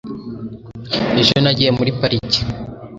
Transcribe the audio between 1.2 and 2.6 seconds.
nagiye muri pariki